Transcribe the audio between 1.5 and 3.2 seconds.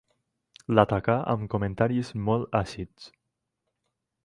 comentaris molt àcids.